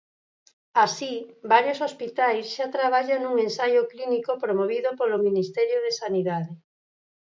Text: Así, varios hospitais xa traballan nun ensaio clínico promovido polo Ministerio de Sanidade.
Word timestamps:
Así, 0.85 1.13
varios 1.53 1.79
hospitais 1.87 2.45
xa 2.55 2.67
traballan 2.75 3.19
nun 3.21 3.35
ensaio 3.47 3.81
clínico 3.91 4.31
promovido 4.43 4.89
polo 4.99 5.17
Ministerio 5.27 5.77
de 5.85 5.91
Sanidade. 6.01 6.51